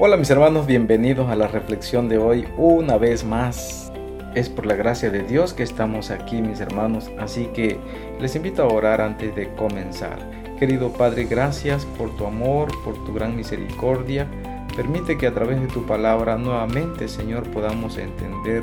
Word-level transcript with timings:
Hola 0.00 0.16
mis 0.16 0.30
hermanos, 0.30 0.68
bienvenidos 0.68 1.28
a 1.28 1.34
la 1.34 1.48
reflexión 1.48 2.08
de 2.08 2.18
hoy 2.18 2.46
una 2.56 2.98
vez 2.98 3.24
más. 3.24 3.90
Es 4.32 4.48
por 4.48 4.64
la 4.64 4.76
gracia 4.76 5.10
de 5.10 5.24
Dios 5.24 5.54
que 5.54 5.64
estamos 5.64 6.12
aquí 6.12 6.40
mis 6.40 6.60
hermanos, 6.60 7.10
así 7.18 7.46
que 7.46 7.80
les 8.20 8.36
invito 8.36 8.62
a 8.62 8.72
orar 8.72 9.00
antes 9.00 9.34
de 9.34 9.52
comenzar. 9.56 10.20
Querido 10.56 10.92
Padre, 10.92 11.24
gracias 11.24 11.84
por 11.84 12.14
tu 12.16 12.26
amor, 12.26 12.68
por 12.84 12.94
tu 13.04 13.12
gran 13.12 13.34
misericordia. 13.34 14.28
Permite 14.76 15.18
que 15.18 15.26
a 15.26 15.34
través 15.34 15.60
de 15.60 15.66
tu 15.66 15.84
palabra 15.84 16.36
nuevamente, 16.36 17.08
Señor, 17.08 17.50
podamos 17.50 17.98
entender 17.98 18.62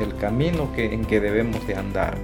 el 0.00 0.16
camino 0.16 0.72
que, 0.74 0.92
en 0.92 1.04
que 1.04 1.20
debemos 1.20 1.64
de 1.68 1.76
andar. 1.76 2.18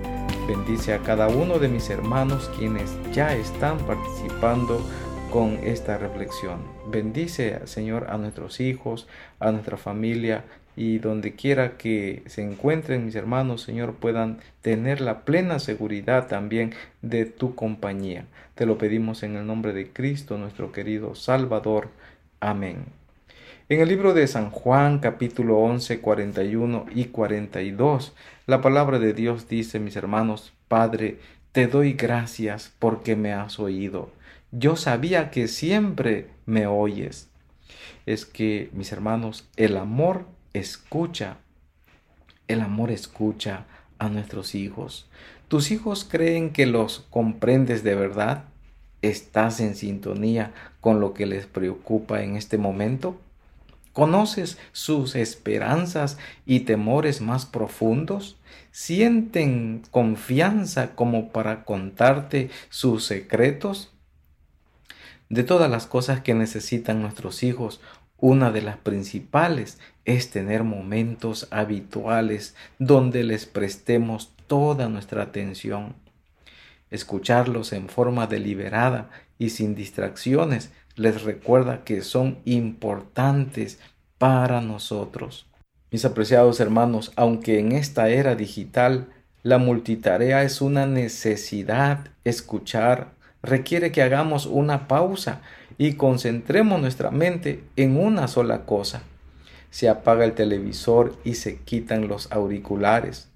Bendice 0.48 0.94
a 0.94 0.98
cada 0.98 1.28
uno 1.28 1.60
de 1.60 1.68
mis 1.68 1.90
hermanos 1.90 2.50
quienes 2.56 2.98
ya 3.12 3.36
están 3.36 3.78
participando 3.78 4.82
con 5.30 5.58
esta 5.64 5.98
reflexión. 5.98 6.60
Bendice, 6.86 7.66
Señor, 7.66 8.06
a 8.08 8.16
nuestros 8.16 8.60
hijos, 8.60 9.06
a 9.40 9.52
nuestra 9.52 9.76
familia 9.76 10.44
y 10.76 10.98
donde 10.98 11.34
quiera 11.34 11.76
que 11.76 12.22
se 12.26 12.42
encuentren 12.42 13.04
mis 13.04 13.14
hermanos, 13.14 13.62
Señor, 13.62 13.94
puedan 13.94 14.38
tener 14.62 15.00
la 15.00 15.24
plena 15.24 15.58
seguridad 15.58 16.28
también 16.28 16.72
de 17.02 17.26
tu 17.26 17.54
compañía. 17.54 18.26
Te 18.54 18.64
lo 18.64 18.78
pedimos 18.78 19.22
en 19.22 19.36
el 19.36 19.46
nombre 19.46 19.72
de 19.72 19.90
Cristo, 19.90 20.38
nuestro 20.38 20.72
querido 20.72 21.14
Salvador. 21.14 21.88
Amén. 22.40 22.86
En 23.68 23.80
el 23.80 23.88
libro 23.88 24.14
de 24.14 24.26
San 24.28 24.50
Juan 24.50 24.98
capítulo 24.98 25.58
11, 25.58 26.00
41 26.00 26.86
y 26.94 27.06
42, 27.06 28.14
la 28.46 28.62
palabra 28.62 28.98
de 28.98 29.12
Dios 29.12 29.48
dice, 29.48 29.78
mis 29.78 29.96
hermanos, 29.96 30.54
Padre, 30.68 31.18
te 31.52 31.66
doy 31.66 31.92
gracias 31.92 32.72
porque 32.78 33.16
me 33.16 33.32
has 33.32 33.58
oído. 33.58 34.10
Yo 34.50 34.76
sabía 34.76 35.30
que 35.30 35.46
siempre 35.46 36.30
me 36.46 36.66
oyes. 36.66 37.28
Es 38.06 38.24
que, 38.24 38.70
mis 38.72 38.92
hermanos, 38.92 39.46
el 39.56 39.76
amor 39.76 40.24
escucha. 40.54 41.36
El 42.46 42.62
amor 42.62 42.90
escucha 42.90 43.66
a 43.98 44.08
nuestros 44.08 44.54
hijos. 44.54 45.06
¿Tus 45.48 45.70
hijos 45.70 46.06
creen 46.10 46.50
que 46.50 46.64
los 46.64 47.00
comprendes 47.10 47.82
de 47.84 47.94
verdad? 47.94 48.44
¿Estás 49.02 49.60
en 49.60 49.74
sintonía 49.74 50.54
con 50.80 50.98
lo 50.98 51.12
que 51.12 51.26
les 51.26 51.44
preocupa 51.44 52.22
en 52.22 52.36
este 52.36 52.56
momento? 52.56 53.20
¿Conoces 53.92 54.56
sus 54.72 55.14
esperanzas 55.14 56.16
y 56.46 56.60
temores 56.60 57.20
más 57.20 57.44
profundos? 57.44 58.38
¿Sienten 58.70 59.82
confianza 59.90 60.94
como 60.94 61.32
para 61.32 61.64
contarte 61.64 62.48
sus 62.70 63.04
secretos? 63.04 63.92
De 65.28 65.42
todas 65.42 65.70
las 65.70 65.86
cosas 65.86 66.20
que 66.22 66.34
necesitan 66.34 67.02
nuestros 67.02 67.42
hijos, 67.42 67.80
una 68.18 68.50
de 68.50 68.62
las 68.62 68.78
principales 68.78 69.78
es 70.04 70.30
tener 70.30 70.64
momentos 70.64 71.46
habituales 71.50 72.54
donde 72.78 73.24
les 73.24 73.46
prestemos 73.46 74.32
toda 74.46 74.88
nuestra 74.88 75.22
atención. 75.22 75.94
Escucharlos 76.90 77.72
en 77.72 77.88
forma 77.88 78.26
deliberada 78.26 79.10
y 79.38 79.50
sin 79.50 79.74
distracciones 79.74 80.72
les 80.96 81.22
recuerda 81.22 81.84
que 81.84 82.02
son 82.02 82.38
importantes 82.44 83.78
para 84.16 84.60
nosotros. 84.62 85.46
Mis 85.90 86.04
apreciados 86.04 86.58
hermanos, 86.60 87.12
aunque 87.16 87.60
en 87.60 87.72
esta 87.72 88.08
era 88.08 88.34
digital 88.34 89.08
la 89.42 89.58
multitarea 89.58 90.42
es 90.42 90.60
una 90.60 90.86
necesidad, 90.86 92.08
escuchar 92.24 93.12
requiere 93.48 93.92
que 93.92 94.02
hagamos 94.02 94.46
una 94.46 94.86
pausa 94.86 95.40
y 95.76 95.94
concentremos 95.94 96.80
nuestra 96.80 97.10
mente 97.10 97.64
en 97.76 97.96
una 97.96 98.28
sola 98.28 98.64
cosa. 98.64 99.02
Se 99.70 99.88
apaga 99.88 100.24
el 100.24 100.32
televisor 100.32 101.16
y 101.24 101.34
se 101.34 101.58
quitan 101.58 102.08
los 102.08 102.30
auriculares. 102.32 103.28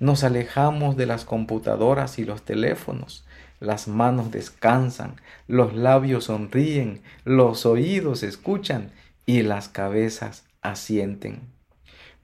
Nos 0.00 0.24
alejamos 0.24 0.96
de 0.96 1.06
las 1.06 1.24
computadoras 1.24 2.18
y 2.18 2.24
los 2.24 2.42
teléfonos 2.42 3.24
las 3.60 3.88
manos 3.88 4.30
descansan, 4.30 5.16
los 5.48 5.74
labios 5.74 6.24
sonríen, 6.24 7.02
los 7.24 7.64
oídos 7.64 8.22
escuchan 8.22 8.90
y 9.24 9.42
las 9.42 9.68
cabezas 9.68 10.44
asienten. 10.60 11.55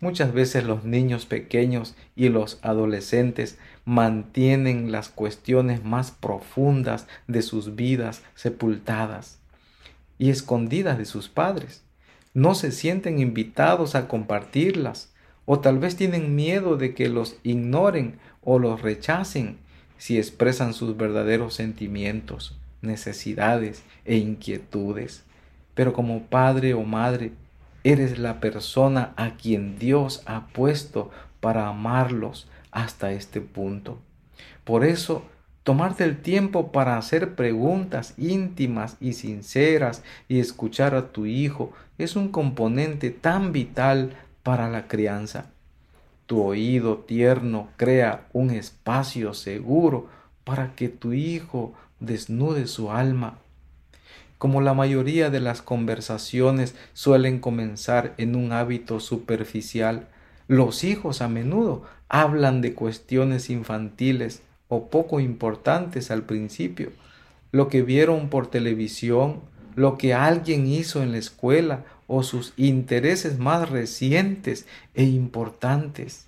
Muchas 0.03 0.33
veces 0.33 0.65
los 0.65 0.83
niños 0.83 1.27
pequeños 1.27 1.95
y 2.17 2.29
los 2.29 2.59
adolescentes 2.63 3.57
mantienen 3.85 4.91
las 4.91 5.09
cuestiones 5.09 5.85
más 5.85 6.11
profundas 6.11 7.07
de 7.29 7.41
sus 7.41 7.77
vidas 7.77 8.25
sepultadas 8.35 9.39
y 10.19 10.31
escondidas 10.31 10.99
de 10.99 11.05
sus 11.05 11.29
padres. 11.29 11.85
No 12.35 12.57
se 12.57 12.73
sienten 12.73 13.21
invitados 13.21 13.95
a 13.95 14.09
compartirlas 14.09 15.13
o 15.47 15.61
tal 15.61 15.79
vez 15.79 15.95
tienen 15.95 16.35
miedo 16.35 16.77
de 16.77 16.95
que 16.95 17.09
los 17.09 17.37
ignoren 17.45 18.19
o 18.43 18.59
los 18.59 18.83
rechacen 18.83 19.59
si 19.99 20.19
expresan 20.19 20.75
sus 20.75 20.97
verdaderos 20.97 21.55
sentimientos, 21.55 22.59
necesidades 22.81 23.85
e 24.05 24.17
inquietudes. 24.17 25.23
Pero 25.75 25.93
como 25.93 26.25
padre 26.25 26.75
o 26.75 26.83
madre, 26.83 27.31
eres 27.85 28.19
la 28.19 28.41
persona 28.41 29.13
a 29.17 29.37
quien 29.37 29.79
Dios 29.79 30.23
ha 30.27 30.47
puesto 30.49 31.11
para 31.41 31.69
amarlos 31.69 32.49
hasta 32.71 33.13
este 33.13 33.41
punto. 33.41 33.99
Por 34.65 34.85
eso, 34.85 35.25
tomarte 35.63 36.05
el 36.05 36.21
tiempo 36.23 36.73
para 36.73 36.97
hacer 36.97 37.35
preguntas 37.35 38.15
íntimas 38.17 38.97
y 39.01 39.15
sinceras 39.15 40.03
y 40.29 40.41
escuchar 40.41 40.95
a 40.95 41.13
tu 41.13 41.27
hijo 41.27 41.73
es 41.99 42.17
un 42.17 42.29
componente 42.29 43.11
tan 43.11 43.53
vital 43.53 44.17
para 44.43 44.71
la 44.71 44.89
crianza. 44.89 45.51
Tu 46.27 46.41
oído 46.41 46.99
tierno 46.99 47.69
crea 47.77 48.27
un 48.33 48.51
espacio 48.51 49.35
seguro 49.35 50.09
para 50.45 50.75
que 50.75 50.89
tu 50.89 51.13
hijo 51.13 51.75
desnude 52.01 52.67
su 52.67 52.91
alma. 52.91 53.39
Como 54.43 54.61
la 54.61 54.75
mayoría 54.75 55.31
de 55.31 55.39
las 55.39 55.63
conversaciones 55.63 56.75
suelen 56.95 57.39
comenzar 57.39 58.13
en 58.19 58.35
un 58.35 58.51
hábito 58.51 58.99
superficial, 58.99 60.09
los 60.49 60.83
hijos 60.83 61.23
a 61.23 61.29
menudo 61.29 61.85
hablan 62.09 62.61
de 62.61 62.75
cuestiones 62.75 63.51
infantiles 63.51 64.43
o 64.67 64.91
poco 64.91 65.21
importantes 65.21 66.11
al 66.11 66.25
principio, 66.25 66.91
lo 67.53 67.69
que 67.69 67.83
vieron 67.83 68.31
por 68.31 68.49
televisión, 68.49 69.43
lo 69.77 69.97
que 69.97 70.13
alguien 70.13 70.67
hizo 70.67 71.05
en 71.05 71.13
la 71.13 71.19
escuela 71.19 71.85
o 72.09 72.25
sus 72.25 72.53
intereses 72.57 73.39
más 73.39 73.71
recientes 73.71 74.67
e 74.95 75.05
importantes. 75.05 76.27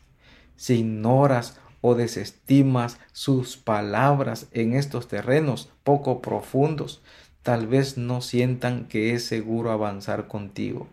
Si 0.55 0.75
ignoras 0.75 1.59
o 1.81 1.97
desestimas 1.97 2.97
sus 3.13 3.57
palabras 3.57 4.47
en 4.53 4.75
estos 4.75 5.09
terrenos 5.09 5.69
poco 5.83 6.23
profundos, 6.23 7.03
tal 7.45 7.67
vez 7.69 7.99
no 7.99 8.23
sientan 8.23 8.87
que 8.87 9.15
es 9.15 9.25
seguro 9.25 9.71
avanzar 9.71 10.27
contigo. 10.27 10.89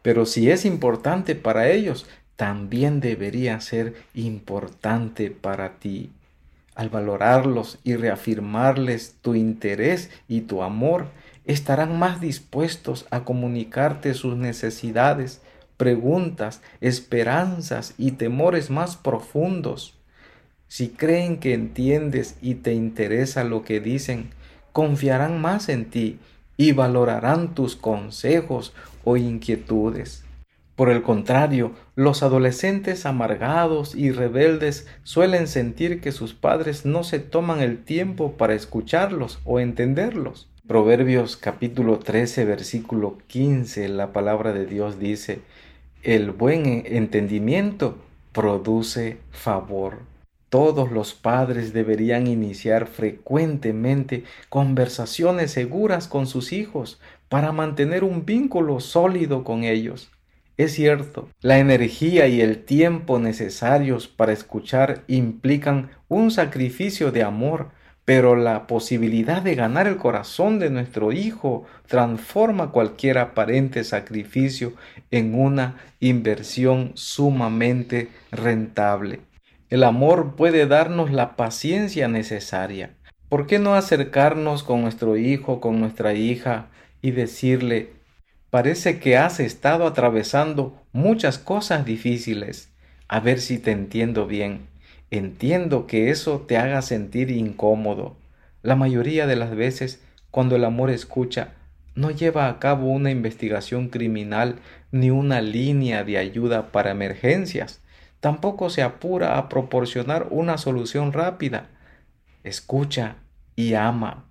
Pero 0.00 0.24
si 0.24 0.50
es 0.50 0.64
importante 0.64 1.34
para 1.34 1.68
ellos, 1.68 2.06
también 2.36 3.00
debería 3.00 3.60
ser 3.60 3.94
importante 4.14 5.32
para 5.32 5.80
ti. 5.80 6.12
Al 6.76 6.88
valorarlos 6.88 7.80
y 7.82 7.96
reafirmarles 7.96 9.16
tu 9.20 9.34
interés 9.34 10.10
y 10.28 10.42
tu 10.42 10.62
amor, 10.62 11.06
estarán 11.46 11.98
más 11.98 12.20
dispuestos 12.20 13.06
a 13.10 13.24
comunicarte 13.24 14.14
sus 14.14 14.36
necesidades, 14.36 15.40
preguntas, 15.76 16.62
esperanzas 16.80 17.94
y 17.98 18.12
temores 18.12 18.70
más 18.70 18.96
profundos. 18.96 19.94
Si 20.68 20.90
creen 20.90 21.40
que 21.40 21.54
entiendes 21.54 22.36
y 22.40 22.54
te 22.54 22.72
interesa 22.72 23.42
lo 23.42 23.64
que 23.64 23.80
dicen, 23.80 24.30
confiarán 24.78 25.40
más 25.40 25.68
en 25.70 25.86
ti 25.86 26.20
y 26.56 26.70
valorarán 26.70 27.52
tus 27.52 27.74
consejos 27.74 28.72
o 29.02 29.16
inquietudes. 29.16 30.22
Por 30.76 30.88
el 30.88 31.02
contrario, 31.02 31.72
los 31.96 32.22
adolescentes 32.22 33.04
amargados 33.04 33.96
y 33.96 34.12
rebeldes 34.12 34.86
suelen 35.02 35.48
sentir 35.48 36.00
que 36.00 36.12
sus 36.12 36.32
padres 36.32 36.86
no 36.86 37.02
se 37.02 37.18
toman 37.18 37.58
el 37.58 37.82
tiempo 37.82 38.34
para 38.36 38.54
escucharlos 38.54 39.40
o 39.44 39.58
entenderlos. 39.58 40.48
Proverbios 40.68 41.36
capítulo 41.36 41.98
13 41.98 42.44
versículo 42.44 43.18
15 43.26 43.88
la 43.88 44.12
palabra 44.12 44.52
de 44.52 44.64
Dios 44.64 45.00
dice, 45.00 45.40
el 46.04 46.30
buen 46.30 46.84
entendimiento 46.86 47.98
produce 48.30 49.18
favor. 49.32 50.17
Todos 50.48 50.90
los 50.90 51.12
padres 51.14 51.72
deberían 51.74 52.26
iniciar 52.26 52.86
frecuentemente 52.86 54.24
conversaciones 54.48 55.50
seguras 55.50 56.08
con 56.08 56.26
sus 56.26 56.52
hijos 56.52 56.98
para 57.28 57.52
mantener 57.52 58.02
un 58.02 58.24
vínculo 58.24 58.80
sólido 58.80 59.44
con 59.44 59.64
ellos. 59.64 60.10
Es 60.56 60.72
cierto, 60.72 61.28
la 61.40 61.58
energía 61.58 62.26
y 62.26 62.40
el 62.40 62.64
tiempo 62.64 63.18
necesarios 63.18 64.08
para 64.08 64.32
escuchar 64.32 65.04
implican 65.06 65.90
un 66.08 66.30
sacrificio 66.30 67.12
de 67.12 67.22
amor, 67.22 67.70
pero 68.04 68.34
la 68.34 68.66
posibilidad 68.66 69.42
de 69.42 69.54
ganar 69.54 69.86
el 69.86 69.98
corazón 69.98 70.58
de 70.58 70.70
nuestro 70.70 71.12
hijo 71.12 71.66
transforma 71.86 72.72
cualquier 72.72 73.18
aparente 73.18 73.84
sacrificio 73.84 74.72
en 75.10 75.34
una 75.34 75.76
inversión 76.00 76.92
sumamente 76.94 78.08
rentable. 78.32 79.27
El 79.70 79.84
amor 79.84 80.34
puede 80.34 80.66
darnos 80.66 81.10
la 81.12 81.36
paciencia 81.36 82.08
necesaria. 82.08 82.94
¿Por 83.28 83.46
qué 83.46 83.58
no 83.58 83.74
acercarnos 83.74 84.62
con 84.62 84.80
nuestro 84.80 85.18
hijo, 85.18 85.60
con 85.60 85.78
nuestra 85.78 86.14
hija 86.14 86.68
y 87.02 87.10
decirle, 87.10 87.90
parece 88.48 88.98
que 88.98 89.18
has 89.18 89.40
estado 89.40 89.86
atravesando 89.86 90.82
muchas 90.92 91.38
cosas 91.38 91.84
difíciles, 91.84 92.70
a 93.08 93.20
ver 93.20 93.40
si 93.40 93.58
te 93.58 93.70
entiendo 93.70 94.26
bien. 94.26 94.68
Entiendo 95.10 95.86
que 95.86 96.10
eso 96.10 96.40
te 96.40 96.56
haga 96.56 96.82
sentir 96.82 97.30
incómodo. 97.30 98.16
La 98.62 98.74
mayoría 98.76 99.26
de 99.26 99.36
las 99.36 99.54
veces, 99.54 100.02
cuando 100.30 100.56
el 100.56 100.64
amor 100.64 100.90
escucha, 100.90 101.54
no 101.94 102.10
lleva 102.10 102.48
a 102.48 102.58
cabo 102.58 102.88
una 102.88 103.10
investigación 103.10 103.88
criminal 103.88 104.56
ni 104.92 105.10
una 105.10 105.40
línea 105.40 106.04
de 106.04 106.18
ayuda 106.18 106.70
para 106.72 106.90
emergencias. 106.90 107.80
Tampoco 108.20 108.70
se 108.70 108.82
apura 108.82 109.38
a 109.38 109.48
proporcionar 109.48 110.28
una 110.30 110.58
solución 110.58 111.12
rápida. 111.12 111.68
Escucha 112.44 113.16
y 113.54 113.74
ama. 113.74 114.24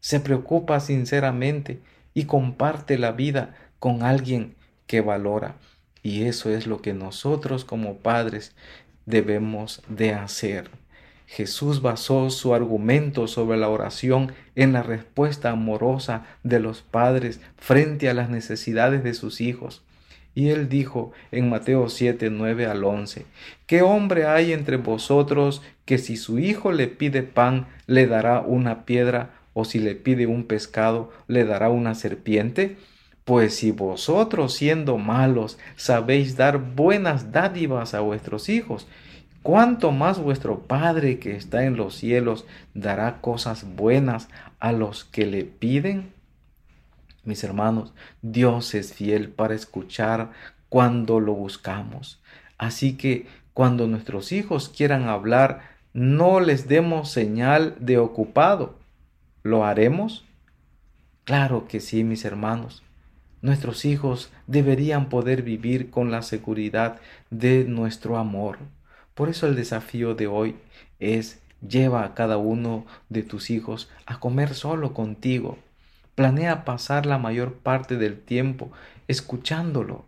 Se 0.00 0.20
preocupa 0.20 0.80
sinceramente 0.80 1.80
y 2.14 2.24
comparte 2.24 2.98
la 2.98 3.12
vida 3.12 3.54
con 3.78 4.02
alguien 4.02 4.56
que 4.86 5.00
valora. 5.00 5.56
Y 6.02 6.24
eso 6.24 6.50
es 6.50 6.66
lo 6.66 6.82
que 6.82 6.92
nosotros 6.92 7.64
como 7.64 7.98
padres 7.98 8.54
debemos 9.06 9.82
de 9.88 10.14
hacer. 10.14 10.70
Jesús 11.26 11.80
basó 11.80 12.28
su 12.28 12.54
argumento 12.54 13.26
sobre 13.26 13.56
la 13.56 13.70
oración 13.70 14.32
en 14.54 14.74
la 14.74 14.82
respuesta 14.82 15.50
amorosa 15.50 16.26
de 16.42 16.60
los 16.60 16.82
padres 16.82 17.40
frente 17.56 18.10
a 18.10 18.14
las 18.14 18.28
necesidades 18.28 19.02
de 19.02 19.14
sus 19.14 19.40
hijos. 19.40 19.82
Y 20.34 20.48
él 20.48 20.68
dijo 20.68 21.12
en 21.30 21.50
Mateo 21.50 21.88
7, 21.88 22.30
9 22.30 22.66
al 22.66 22.84
11, 22.84 23.26
¿qué 23.66 23.82
hombre 23.82 24.26
hay 24.26 24.52
entre 24.52 24.78
vosotros 24.78 25.62
que 25.84 25.98
si 25.98 26.16
su 26.16 26.38
hijo 26.38 26.72
le 26.72 26.88
pide 26.88 27.22
pan 27.22 27.66
le 27.86 28.06
dará 28.06 28.40
una 28.40 28.86
piedra 28.86 29.30
o 29.52 29.64
si 29.64 29.78
le 29.78 29.94
pide 29.94 30.26
un 30.26 30.44
pescado 30.44 31.10
le 31.28 31.44
dará 31.44 31.68
una 31.68 31.94
serpiente? 31.94 32.78
Pues 33.24 33.56
si 33.56 33.70
vosotros 33.70 34.54
siendo 34.54 34.96
malos 34.96 35.58
sabéis 35.76 36.36
dar 36.36 36.58
buenas 36.58 37.30
dádivas 37.30 37.92
a 37.94 38.00
vuestros 38.00 38.48
hijos, 38.48 38.88
¿cuánto 39.42 39.92
más 39.92 40.18
vuestro 40.18 40.60
Padre 40.60 41.18
que 41.18 41.36
está 41.36 41.64
en 41.64 41.76
los 41.76 41.94
cielos 41.94 42.46
dará 42.74 43.20
cosas 43.20 43.66
buenas 43.76 44.28
a 44.60 44.72
los 44.72 45.04
que 45.04 45.26
le 45.26 45.44
piden? 45.44 46.10
Mis 47.24 47.44
hermanos, 47.44 47.92
Dios 48.20 48.74
es 48.74 48.92
fiel 48.92 49.28
para 49.28 49.54
escuchar 49.54 50.32
cuando 50.68 51.20
lo 51.20 51.34
buscamos. 51.34 52.20
Así 52.58 52.96
que 52.96 53.26
cuando 53.54 53.86
nuestros 53.86 54.32
hijos 54.32 54.68
quieran 54.68 55.08
hablar, 55.08 55.62
no 55.92 56.40
les 56.40 56.68
demos 56.68 57.10
señal 57.10 57.76
de 57.78 57.98
ocupado. 57.98 58.78
¿Lo 59.42 59.64
haremos? 59.64 60.24
Claro 61.24 61.68
que 61.68 61.80
sí, 61.80 62.02
mis 62.02 62.24
hermanos. 62.24 62.82
Nuestros 63.42 63.84
hijos 63.84 64.32
deberían 64.46 65.08
poder 65.08 65.42
vivir 65.42 65.90
con 65.90 66.10
la 66.10 66.22
seguridad 66.22 67.00
de 67.30 67.64
nuestro 67.64 68.16
amor. 68.16 68.58
Por 69.14 69.28
eso 69.28 69.46
el 69.46 69.56
desafío 69.56 70.14
de 70.14 70.28
hoy 70.28 70.56
es 70.98 71.42
lleva 71.66 72.04
a 72.04 72.14
cada 72.14 72.38
uno 72.38 72.86
de 73.08 73.22
tus 73.22 73.50
hijos 73.50 73.90
a 74.06 74.18
comer 74.20 74.54
solo 74.54 74.94
contigo. 74.94 75.58
Planea 76.14 76.64
pasar 76.64 77.06
la 77.06 77.18
mayor 77.18 77.54
parte 77.54 77.96
del 77.96 78.20
tiempo 78.20 78.70
escuchándolo. 79.08 80.04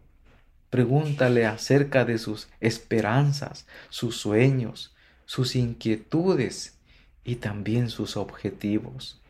Pregúntale 0.71 1.47
acerca 1.47 2.05
de 2.05 2.19
sus 2.19 2.49
esperanzas, 2.61 3.67
sus 3.89 4.17
sueños, 4.17 4.95
sus 5.25 5.57
inquietudes 5.57 6.79
y 7.25 7.37
también 7.37 7.89
sus 7.89 8.17
objetivos. 8.17 9.23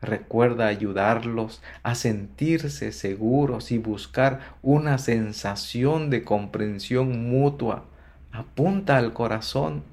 Recuerda 0.00 0.66
ayudarlos 0.66 1.62
a 1.82 1.94
sentirse 1.94 2.92
seguros 2.92 3.70
y 3.70 3.78
buscar 3.78 4.56
una 4.60 4.98
sensación 4.98 6.10
de 6.10 6.24
comprensión 6.24 7.30
mutua. 7.30 7.84
Apunta 8.32 8.96
al 8.96 9.12
corazón. 9.12 9.84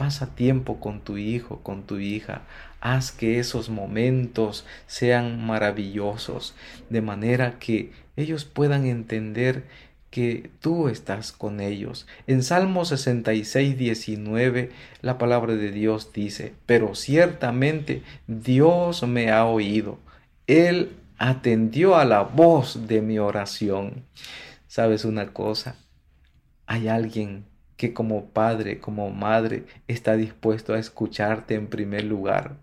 Pasa 0.00 0.34
tiempo 0.34 0.80
con 0.80 1.02
tu 1.02 1.18
hijo, 1.18 1.60
con 1.62 1.82
tu 1.82 1.98
hija. 1.98 2.40
Haz 2.80 3.12
que 3.12 3.38
esos 3.38 3.68
momentos 3.68 4.64
sean 4.86 5.44
maravillosos, 5.44 6.54
de 6.88 7.02
manera 7.02 7.58
que 7.58 7.92
ellos 8.16 8.46
puedan 8.46 8.86
entender 8.86 9.66
que 10.08 10.48
tú 10.60 10.88
estás 10.88 11.32
con 11.32 11.60
ellos. 11.60 12.06
En 12.26 12.42
Salmo 12.42 12.86
66, 12.86 13.76
19, 13.76 14.70
la 15.02 15.18
palabra 15.18 15.54
de 15.54 15.70
Dios 15.70 16.14
dice, 16.14 16.54
pero 16.64 16.94
ciertamente 16.94 18.02
Dios 18.26 19.02
me 19.02 19.30
ha 19.30 19.44
oído. 19.44 19.98
Él 20.46 20.96
atendió 21.18 21.96
a 21.96 22.06
la 22.06 22.22
voz 22.22 22.88
de 22.88 23.02
mi 23.02 23.18
oración. 23.18 24.06
¿Sabes 24.66 25.04
una 25.04 25.34
cosa? 25.34 25.76
Hay 26.64 26.88
alguien 26.88 27.49
que 27.80 27.94
como 27.94 28.26
padre, 28.26 28.78
como 28.78 29.08
madre, 29.10 29.64
está 29.88 30.14
dispuesto 30.14 30.74
a 30.74 30.78
escucharte 30.78 31.54
en 31.54 31.66
primer 31.66 32.04
lugar 32.04 32.56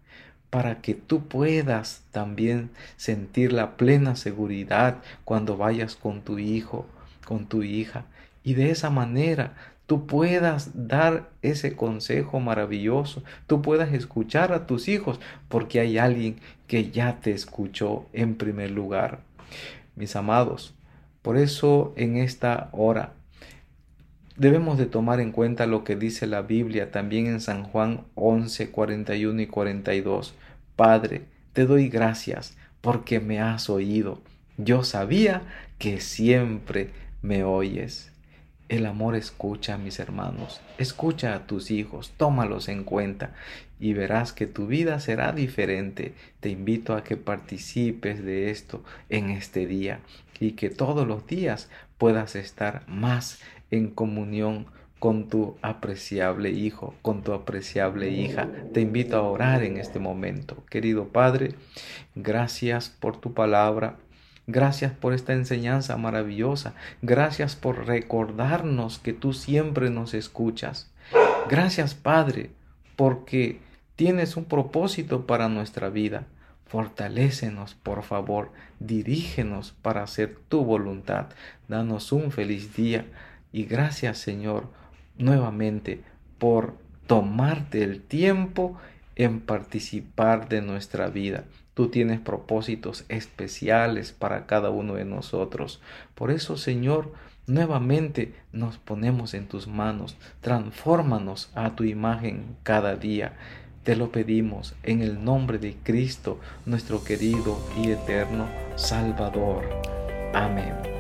para 0.52 0.80
que 0.80 0.94
tú 0.94 1.28
puedas 1.28 2.04
también 2.12 2.70
sentir 2.98 3.52
la 3.52 3.78
plena 3.78 4.16
seguridad 4.16 5.00
cuando 5.26 5.58
vayas 5.58 5.96
con 5.96 6.22
tu 6.22 6.38
hijo 6.38 6.86
con 7.26 7.48
tu 7.48 7.64
hija 7.64 8.06
y 8.44 8.54
de 8.54 8.70
esa 8.70 8.92
manera 8.92 9.56
tú 9.88 10.06
puedas 10.06 10.88
dar 10.88 11.32
ese 11.42 11.76
consejo 11.76 12.40
maravilloso, 12.40 13.24
tú 13.48 13.64
puedas 13.64 13.94
escuchar 13.94 14.54
a 14.54 14.68
tus 14.68 14.88
hijos, 14.88 15.20
porque 15.50 15.80
hay 15.80 15.98
alguien 15.98 16.36
que 16.68 16.92
ya 16.92 17.20
te 17.22 17.32
escuchó 17.32 18.06
en 18.14 18.36
primer 18.36 18.70
lugar. 18.70 19.22
Mis 19.96 20.16
amados, 20.16 20.76
por 21.24 21.38
eso 21.38 21.94
en 21.96 22.18
esta 22.18 22.70
hora 22.72 23.17
debemos 24.38 24.78
de 24.78 24.86
tomar 24.86 25.20
en 25.20 25.32
cuenta 25.32 25.66
lo 25.66 25.84
que 25.84 25.96
dice 25.96 26.28
la 26.28 26.44
Biblia 26.44 26.92
también 26.92 27.28
en 27.28 27.42
San 27.42 27.64
Juan 27.64 28.06
11, 28.16 28.72
41 28.72 29.42
y 29.42 29.48
42. 29.48 30.36
Padre, 30.76 31.24
te 31.54 31.66
doy 31.66 31.90
gracias 31.90 32.56
porque 32.82 33.20
me 33.20 33.42
has 33.42 33.70
oído. 33.70 34.22
Yo 34.58 34.84
sabía 34.84 35.42
que 35.80 36.00
siempre 36.00 36.92
me 37.22 37.44
oyes. 37.44 38.12
El 38.70 38.86
amor 38.86 39.16
escucha, 39.16 39.78
mis 39.78 39.98
hermanos, 40.00 40.60
escucha 40.78 41.34
a 41.34 41.48
tus 41.48 41.72
hijos, 41.72 42.12
tómalos 42.18 42.68
en 42.68 42.84
cuenta 42.84 43.34
y 43.80 43.94
verás 43.94 44.34
que 44.34 44.46
tu 44.46 44.68
vida 44.68 45.00
será 45.00 45.32
diferente. 45.32 46.14
Te 46.42 46.50
invito 46.50 46.94
a 46.94 47.04
que 47.04 47.16
participes 47.16 48.24
de 48.24 48.52
esto 48.52 48.84
en 49.10 49.30
este 49.30 49.68
día 49.68 50.02
y 50.40 50.52
que 50.52 50.70
todos 50.70 51.08
los 51.08 51.26
días 51.26 51.70
puedas 51.98 52.36
estar 52.36 52.84
más 52.88 53.40
en 53.72 53.90
comunión 53.90 54.68
con 55.00 55.28
tu 55.30 55.58
apreciable 55.62 56.50
hijo, 56.52 56.96
con 57.02 57.22
tu 57.22 57.34
apreciable 57.34 58.10
hija. 58.10 58.50
Te 58.74 58.82
invito 58.82 59.18
a 59.18 59.22
orar 59.22 59.64
en 59.64 59.78
este 59.78 60.00
momento. 60.00 60.64
Querido 60.70 61.10
Padre, 61.10 61.54
gracias 62.16 62.90
por 62.90 63.18
tu 63.18 63.34
palabra. 63.34 63.98
Gracias 64.48 64.94
por 64.94 65.14
esta 65.14 65.34
enseñanza 65.34 65.98
maravillosa. 65.98 66.74
Gracias 67.02 67.56
por 67.56 67.86
recordarnos 67.86 68.98
que 68.98 69.14
tú 69.14 69.34
siempre 69.34 69.90
nos 69.90 70.14
escuchas. 70.14 70.90
Gracias 71.50 71.94
Padre, 71.94 72.52
porque 72.96 73.60
tienes 73.96 74.38
un 74.38 74.46
propósito 74.46 75.28
para 75.28 75.50
nuestra 75.50 75.90
vida. 75.90 76.26
Fortalécenos, 76.66 77.76
por 77.76 78.04
favor, 78.04 78.52
dirígenos 78.80 79.74
para 79.82 80.04
hacer 80.04 80.38
tu 80.50 80.66
voluntad. 80.66 81.28
Danos 81.68 82.12
un 82.12 82.32
feliz 82.32 82.76
día 82.76 83.06
y 83.52 83.64
gracias 83.66 84.18
Señor 84.18 84.68
nuevamente 85.18 86.04
por 86.38 86.76
tomarte 87.08 87.84
el 87.84 88.02
tiempo 88.02 88.78
en 89.16 89.40
participar 89.42 90.48
de 90.48 90.62
nuestra 90.62 91.08
vida. 91.08 91.46
Tú 91.74 91.90
tienes 91.90 92.20
propósitos 92.20 93.06
especiales 93.10 94.12
para 94.12 94.46
cada 94.46 94.70
uno 94.70 94.96
de 94.96 95.06
nosotros. 95.06 95.82
Por 96.16 96.32
eso, 96.32 96.58
Señor, 96.58 97.14
nuevamente 97.46 98.34
nos 98.52 98.78
ponemos 98.78 99.34
en 99.34 99.48
tus 99.48 99.68
manos. 99.68 100.18
Transfórmanos 100.42 101.52
a 101.56 101.76
tu 101.76 101.84
imagen 101.84 102.58
cada 102.64 102.96
día. 102.96 103.34
Te 103.84 103.96
lo 103.96 104.12
pedimos 104.12 104.76
en 104.84 105.02
el 105.02 105.24
nombre 105.24 105.60
de 105.60 105.76
Cristo, 105.84 106.40
nuestro 106.66 107.04
querido 107.04 107.58
y 107.82 107.92
eterno 107.92 108.48
Salvador. 108.76 109.64
Amén. 110.34 110.97